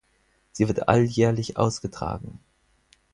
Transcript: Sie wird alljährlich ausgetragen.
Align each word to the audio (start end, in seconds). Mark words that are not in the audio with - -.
Sie 0.51 0.67
wird 0.67 0.87
alljährlich 0.87 1.57
ausgetragen. 1.57 2.39